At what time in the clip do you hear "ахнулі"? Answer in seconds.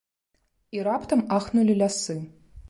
1.37-1.77